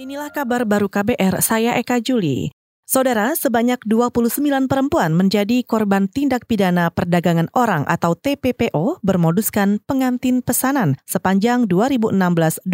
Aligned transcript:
Inilah 0.00 0.32
kabar 0.32 0.64
baru 0.64 0.88
KBR, 0.88 1.44
saya 1.44 1.76
Eka 1.76 2.00
Juli. 2.00 2.48
Saudara, 2.88 3.36
sebanyak 3.36 3.84
29 3.84 4.64
perempuan 4.64 5.12
menjadi 5.12 5.60
korban 5.60 6.08
tindak 6.08 6.48
pidana 6.48 6.88
perdagangan 6.88 7.52
orang 7.52 7.84
atau 7.84 8.16
TPPO 8.16 9.04
bermoduskan 9.04 9.76
pengantin 9.84 10.40
pesanan 10.40 10.96
sepanjang 11.04 11.68
2016-2019. 11.68 12.64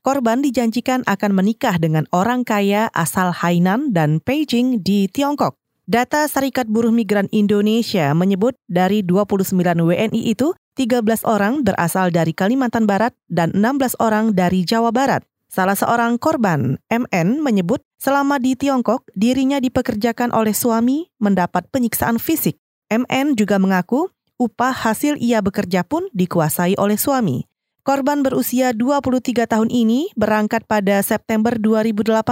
Korban 0.00 0.40
dijanjikan 0.40 1.04
akan 1.04 1.36
menikah 1.36 1.76
dengan 1.76 2.08
orang 2.16 2.48
kaya 2.48 2.88
asal 2.96 3.36
Hainan 3.36 3.92
dan 3.92 4.24
Beijing 4.24 4.80
di 4.80 5.04
Tiongkok. 5.04 5.60
Data 5.84 6.24
Serikat 6.24 6.64
Buruh 6.64 6.96
Migran 6.96 7.28
Indonesia 7.28 8.16
menyebut 8.16 8.56
dari 8.72 9.04
29 9.04 9.52
WNI 9.84 10.32
itu, 10.32 10.56
13 10.80 11.28
orang 11.28 11.60
berasal 11.60 12.08
dari 12.08 12.32
Kalimantan 12.32 12.88
Barat 12.88 13.12
dan 13.28 13.52
16 13.52 14.00
orang 14.00 14.32
dari 14.32 14.64
Jawa 14.64 14.96
Barat. 14.96 15.28
Salah 15.50 15.74
seorang 15.74 16.14
korban, 16.14 16.78
MN, 16.86 17.42
menyebut 17.42 17.82
selama 17.98 18.38
di 18.38 18.54
Tiongkok 18.54 19.02
dirinya 19.18 19.58
dipekerjakan 19.58 20.30
oleh 20.30 20.54
suami 20.54 21.10
mendapat 21.18 21.66
penyiksaan 21.74 22.22
fisik. 22.22 22.54
MN 22.86 23.34
juga 23.34 23.58
mengaku 23.58 24.14
upah 24.38 24.70
hasil 24.70 25.18
ia 25.18 25.42
bekerja 25.42 25.82
pun 25.82 26.06
dikuasai 26.14 26.78
oleh 26.78 26.94
suami. 26.94 27.50
Korban 27.82 28.22
berusia 28.22 28.70
23 28.70 29.50
tahun 29.50 29.74
ini 29.74 30.14
berangkat 30.14 30.70
pada 30.70 31.02
September 31.02 31.58
2018 31.58 32.22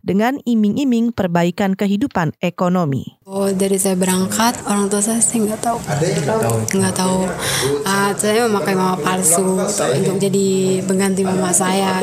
dengan 0.00 0.40
iming-iming 0.48 1.12
perbaikan 1.12 1.76
kehidupan 1.76 2.32
ekonomi. 2.40 3.20
Dari 3.54 3.78
saya 3.78 3.94
berangkat, 3.94 4.66
orang 4.66 4.90
tua 4.90 4.98
saya 4.98 5.22
sih 5.22 5.38
nggak 5.38 5.62
tahu. 5.62 5.78
Nggak 6.74 6.94
tahu. 6.98 7.30
Uh, 7.86 8.10
saya 8.18 8.50
memakai 8.50 8.74
mama 8.74 8.98
palsu 8.98 9.62
untuk 9.62 10.18
jadi 10.18 10.82
pengganti 10.82 11.22
mama 11.22 11.54
saya. 11.54 12.02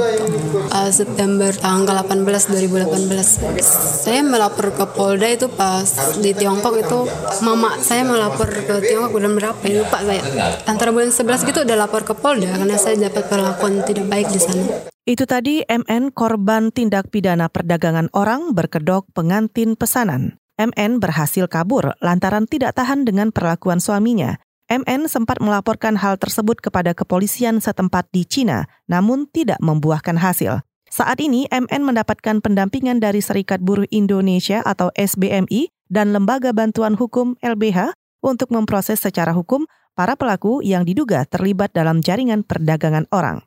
Uh, 0.72 0.88
September 0.90 1.52
tanggal 1.52 2.08
18 2.08 2.56
2018, 2.56 3.60
saya 4.08 4.24
melapor 4.24 4.72
ke 4.72 4.86
Polda 4.96 5.28
itu 5.28 5.52
pas 5.52 5.88
di 6.24 6.32
Tiongkok 6.32 6.80
itu 6.80 7.00
mama 7.44 7.76
saya 7.84 8.08
melapor 8.08 8.48
ke 8.48 8.80
Tiongkok 8.88 9.12
bulan 9.12 9.36
berapa 9.36 9.62
ya 9.68 9.84
lupa 9.84 10.00
saya. 10.02 10.24
Antara 10.66 10.90
bulan 10.96 11.12
11 11.12 11.50
gitu 11.52 11.60
udah 11.68 11.78
lapor 11.78 12.08
ke 12.08 12.16
Polda 12.16 12.48
karena 12.48 12.80
saya 12.80 12.96
dapat 13.12 13.28
perlakuan 13.28 13.84
tidak 13.84 14.08
baik 14.08 14.32
di 14.32 14.40
sana. 14.40 14.92
Itu 15.02 15.26
tadi 15.26 15.66
MN 15.66 16.14
korban 16.14 16.70
tindak 16.70 17.10
pidana 17.10 17.50
perdagangan 17.50 18.14
orang 18.14 18.54
berkedok 18.54 19.10
pengantin 19.18 19.74
pesanan. 19.74 20.41
MN 20.60 21.00
berhasil 21.00 21.48
kabur 21.48 21.96
lantaran 22.04 22.48
tidak 22.48 22.76
tahan 22.76 23.08
dengan 23.08 23.30
perlakuan 23.30 23.80
suaminya. 23.80 24.40
MN 24.72 25.12
sempat 25.12 25.44
melaporkan 25.44 26.00
hal 26.00 26.16
tersebut 26.16 26.64
kepada 26.64 26.96
kepolisian 26.96 27.60
setempat 27.60 28.08
di 28.16 28.24
Cina, 28.24 28.72
namun 28.88 29.28
tidak 29.28 29.60
membuahkan 29.60 30.16
hasil. 30.16 30.64
Saat 30.88 31.24
ini 31.24 31.48
MN 31.52 31.88
mendapatkan 31.88 32.40
pendampingan 32.44 33.00
dari 33.00 33.20
Serikat 33.24 33.64
Buruh 33.64 33.88
Indonesia 33.92 34.64
atau 34.64 34.92
SBMI 34.96 35.72
dan 35.92 36.16
Lembaga 36.16 36.56
Bantuan 36.56 36.96
Hukum 36.96 37.36
LBH 37.44 37.96
untuk 38.24 38.52
memproses 38.52 39.04
secara 39.04 39.36
hukum 39.36 39.68
para 39.92 40.16
pelaku 40.16 40.64
yang 40.64 40.88
diduga 40.88 41.28
terlibat 41.28 41.76
dalam 41.76 42.00
jaringan 42.00 42.48
perdagangan 42.48 43.12
orang. 43.12 43.44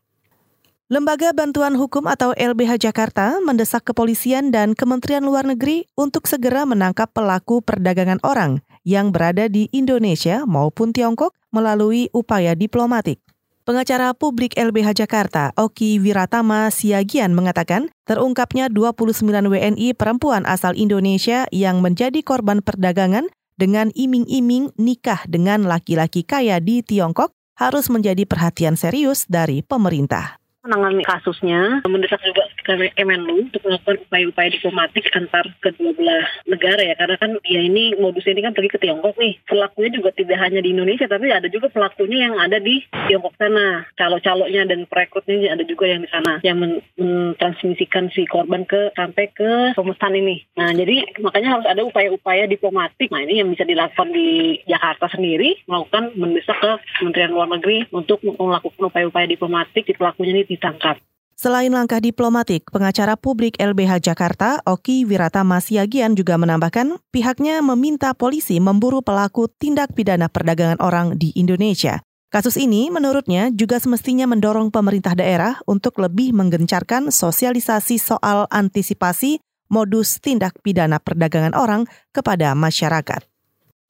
Lembaga 0.94 1.34
Bantuan 1.34 1.74
Hukum 1.74 2.06
atau 2.06 2.30
LBH 2.38 2.86
Jakarta 2.86 3.42
mendesak 3.42 3.82
kepolisian 3.82 4.54
dan 4.54 4.78
Kementerian 4.78 5.26
Luar 5.26 5.42
Negeri 5.42 5.90
untuk 5.98 6.30
segera 6.30 6.62
menangkap 6.62 7.10
pelaku 7.10 7.58
perdagangan 7.66 8.22
orang 8.22 8.62
yang 8.86 9.10
berada 9.10 9.50
di 9.50 9.66
Indonesia 9.74 10.46
maupun 10.46 10.94
Tiongkok 10.94 11.34
melalui 11.50 12.06
upaya 12.14 12.54
diplomatik. 12.54 13.18
Pengacara 13.66 14.14
publik 14.14 14.54
LBH 14.54 15.02
Jakarta, 15.02 15.50
Oki 15.58 15.98
Wiratama 15.98 16.70
Siagian 16.70 17.34
mengatakan, 17.34 17.90
terungkapnya 18.06 18.70
29 18.70 19.50
WNI 19.50 19.98
perempuan 19.98 20.46
asal 20.46 20.78
Indonesia 20.78 21.50
yang 21.50 21.82
menjadi 21.82 22.22
korban 22.22 22.62
perdagangan 22.62 23.26
dengan 23.58 23.90
iming-iming 23.98 24.70
nikah 24.78 25.26
dengan 25.26 25.66
laki-laki 25.66 26.22
kaya 26.22 26.62
di 26.62 26.86
Tiongkok 26.86 27.34
harus 27.58 27.90
menjadi 27.90 28.22
perhatian 28.30 28.78
serius 28.78 29.26
dari 29.26 29.58
pemerintah 29.58 30.43
menangani 30.64 31.04
kasusnya, 31.04 31.84
mendesak 31.84 32.20
juga 32.24 32.48
Kemenlu 32.64 33.44
untuk 33.44 33.60
melakukan 33.60 34.00
upaya-upaya 34.08 34.48
diplomatik 34.48 35.04
antar 35.12 35.44
kedua 35.60 35.92
belah 35.92 36.24
negara 36.48 36.80
ya, 36.80 36.96
karena 36.96 37.16
kan 37.20 37.36
ya 37.44 37.60
ini 37.60 37.92
modusnya 38.00 38.32
ini 38.32 38.42
kan 38.48 38.56
pergi 38.56 38.72
ke 38.72 38.80
Tiongkok 38.80 39.20
nih. 39.20 39.36
Pelakunya 39.44 39.90
juga 40.00 40.10
tidak 40.16 40.40
hanya 40.40 40.64
di 40.64 40.72
Indonesia, 40.72 41.04
tapi 41.04 41.28
ada 41.28 41.44
juga 41.52 41.68
pelakunya 41.68 42.24
yang 42.24 42.40
ada 42.40 42.56
di 42.56 42.80
Tiongkok 42.88 43.36
sana. 43.36 43.84
Calo-calonya 44.00 44.64
dan 44.64 44.88
perekrutnya 44.88 45.52
ada 45.52 45.60
juga 45.68 45.84
yang 45.92 46.08
di 46.08 46.08
sana, 46.08 46.40
yang 46.40 46.56
mentransmisikan 46.96 48.08
si 48.16 48.24
korban 48.24 48.64
ke 48.64 48.96
sampai 48.96 49.28
ke 49.36 49.76
pemesan 49.76 50.16
ini. 50.16 50.40
Nah, 50.56 50.72
jadi 50.72 51.04
makanya 51.20 51.60
harus 51.60 51.68
ada 51.68 51.84
upaya-upaya 51.84 52.48
diplomatik. 52.48 53.12
Nah, 53.12 53.20
ini 53.28 53.44
yang 53.44 53.52
bisa 53.52 53.68
dilakukan 53.68 54.08
di 54.16 54.56
Jakarta 54.64 55.12
sendiri, 55.12 55.60
melakukan 55.68 56.16
mendesak 56.16 56.56
ke 56.56 56.72
Kementerian 56.96 57.36
Luar 57.36 57.52
Negeri 57.52 57.84
untuk 57.92 58.24
melakukan 58.24 58.88
upaya-upaya 58.88 59.28
diplomatik 59.28 59.84
di 59.84 59.92
pelakunya 59.92 60.40
ini 60.40 60.53
ditangkap. 60.54 61.02
Selain 61.34 61.68
langkah 61.68 61.98
diplomatik, 61.98 62.70
pengacara 62.70 63.18
publik 63.18 63.58
LBH 63.58 63.98
Jakarta, 64.06 64.62
Oki 64.62 65.02
Wiratama 65.02 65.58
Siagian 65.58 66.14
juga 66.14 66.38
menambahkan 66.38 67.02
pihaknya 67.10 67.58
meminta 67.58 68.14
polisi 68.14 68.62
memburu 68.62 69.02
pelaku 69.02 69.50
tindak 69.50 69.98
pidana 69.98 70.30
perdagangan 70.30 70.78
orang 70.78 71.18
di 71.18 71.34
Indonesia. 71.34 71.98
Kasus 72.30 72.54
ini 72.54 72.86
menurutnya 72.90 73.50
juga 73.50 73.82
semestinya 73.82 74.30
mendorong 74.30 74.70
pemerintah 74.70 75.14
daerah 75.18 75.58
untuk 75.66 75.98
lebih 75.98 76.34
menggencarkan 76.34 77.10
sosialisasi 77.10 77.98
soal 77.98 78.46
antisipasi 78.50 79.42
modus 79.70 80.22
tindak 80.22 80.58
pidana 80.62 81.02
perdagangan 81.02 81.54
orang 81.54 81.86
kepada 82.14 82.54
masyarakat. 82.54 83.26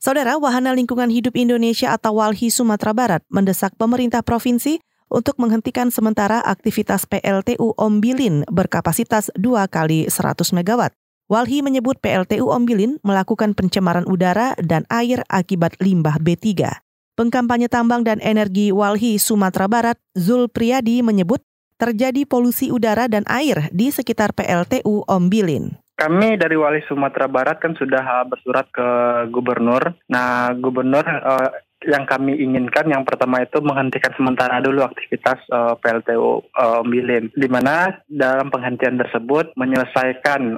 Saudara 0.01 0.37
Wahana 0.37 0.77
Lingkungan 0.77 1.09
Hidup 1.09 1.33
Indonesia 1.37 1.97
atau 1.97 2.21
WALHI 2.21 2.53
Sumatera 2.53 2.93
Barat 2.93 3.23
mendesak 3.33 3.73
pemerintah 3.81 4.21
provinsi 4.21 4.81
untuk 5.13 5.37
menghentikan 5.41 5.89
sementara 5.89 6.41
aktivitas 6.41 7.05
PLTU 7.09 7.77
Ombilin 7.77 8.45
berkapasitas 8.49 9.33
2 9.37 9.67
kali 9.69 10.07
100 10.09 10.55
MW. 10.55 10.91
Walhi 11.33 11.65
menyebut 11.65 11.97
PLTU 12.05 12.53
Ombilin 12.53 13.01
melakukan 13.01 13.57
pencemaran 13.57 14.05
udara 14.05 14.53
dan 14.61 14.85
air 14.93 15.25
akibat 15.33 15.81
limbah 15.81 16.21
B3. 16.21 16.69
Pengkampanye 17.15 17.71
tambang 17.71 18.03
dan 18.03 18.21
energi 18.21 18.75
Walhi 18.75 19.17
Sumatera 19.17 19.71
Barat, 19.71 19.97
Zul 20.13 20.51
Priyadi 20.51 21.01
menyebut 21.01 21.41
terjadi 21.79 22.27
polusi 22.27 22.71
udara 22.71 23.11
dan 23.11 23.27
air 23.27 23.71
di 23.71 23.91
sekitar 23.91 24.35
PLTU 24.35 25.07
Ombilin. 25.07 25.85
Kami 25.95 26.35
dari 26.35 26.59
Wali 26.59 26.83
Sumatera 26.91 27.31
Barat 27.31 27.63
kan 27.63 27.79
sudah 27.79 28.27
bersurat 28.27 28.67
ke 28.75 28.89
gubernur. 29.31 29.95
Nah, 30.11 30.51
gubernur 30.59 31.07
uh, 31.07 31.55
yang 31.87 32.05
kami 32.09 32.35
inginkan 32.35 32.91
yang 32.91 33.07
pertama 33.07 33.45
itu 33.45 33.63
menghentikan 33.63 34.11
sementara 34.19 34.59
dulu 34.59 34.83
aktivitas 34.83 35.39
uh, 35.55 35.73
eh, 35.73 35.75
PLTU 35.79 36.19
uh, 36.21 36.35
eh, 36.43 36.83
Bilin, 36.89 37.25
di 37.31 37.49
mana 37.49 38.03
dalam 38.11 38.51
penghentian 38.51 38.99
tersebut 38.99 39.55
menyelesaikan 39.55 40.57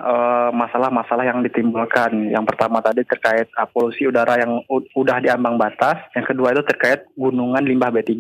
masalah 0.57 0.87
masalah-masalah 0.87 1.25
yang 1.27 1.41
ditimbulkan. 1.43 2.31
Yang 2.31 2.45
pertama 2.55 2.79
tadi 2.79 3.03
terkait 3.03 3.51
uh, 3.59 3.67
polusi 3.67 4.07
udara 4.07 4.39
yang 4.39 4.63
udah 4.71 5.19
diambang 5.19 5.59
batas, 5.59 5.99
yang 6.15 6.23
kedua 6.23 6.55
itu 6.55 6.63
terkait 6.63 7.09
gunungan 7.19 7.65
limbah 7.65 7.91
B3 7.91 8.13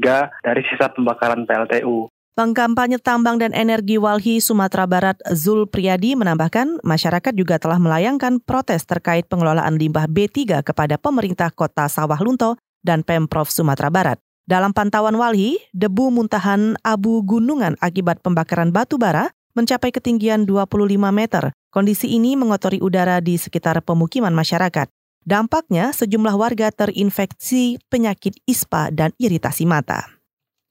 dari 0.42 0.62
sisa 0.66 0.90
pembakaran 0.90 1.46
PLTU. 1.46 2.10
Pengkampanye 2.36 3.00
tambang 3.00 3.40
dan 3.40 3.56
energi 3.56 3.96
Walhi 3.96 4.44
Sumatera 4.44 4.84
Barat 4.84 5.16
Zul 5.32 5.64
Priyadi 5.64 6.12
menambahkan 6.20 6.84
masyarakat 6.84 7.32
juga 7.32 7.56
telah 7.56 7.80
melayangkan 7.80 8.44
protes 8.44 8.84
terkait 8.84 9.24
pengelolaan 9.24 9.80
limbah 9.80 10.04
B3 10.04 10.60
kepada 10.60 11.00
pemerintah 11.00 11.48
kota 11.48 11.88
Sawah 11.88 12.20
Lunto 12.20 12.60
dan 12.86 13.02
Pemprov 13.02 13.50
Sumatera 13.50 13.90
Barat. 13.90 14.22
Dalam 14.46 14.70
pantauan 14.70 15.18
Walhi, 15.18 15.58
debu 15.74 16.14
muntahan 16.14 16.78
abu 16.86 17.18
gunungan 17.26 17.74
akibat 17.82 18.22
pembakaran 18.22 18.70
batu 18.70 18.94
bara 18.94 19.34
mencapai 19.58 19.90
ketinggian 19.90 20.46
25 20.46 20.94
meter. 21.10 21.50
Kondisi 21.74 22.14
ini 22.14 22.38
mengotori 22.38 22.78
udara 22.78 23.18
di 23.18 23.34
sekitar 23.34 23.82
pemukiman 23.82 24.30
masyarakat. 24.30 24.86
Dampaknya, 25.26 25.90
sejumlah 25.90 26.38
warga 26.38 26.70
terinfeksi 26.70 27.82
penyakit 27.90 28.38
ispa 28.46 28.94
dan 28.94 29.10
iritasi 29.18 29.66
mata. 29.66 30.06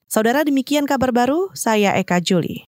Saudara 0.07 0.47
demikian 0.47 0.88
kabar 0.88 1.12
baru, 1.12 1.51
saya 1.51 1.91
Eka 2.00 2.23
Juli. 2.23 2.63